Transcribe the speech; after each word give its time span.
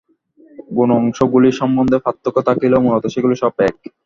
গৌণ 0.69 0.89
অংশগুলি 0.97 1.49
সম্বন্ধে 1.59 1.97
পার্থক্য 2.05 2.37
থাকিলেও 2.47 2.83
মূলত 2.85 3.03
সেগুলি 3.13 3.35
সব 3.41 3.53
এক। 3.61 3.75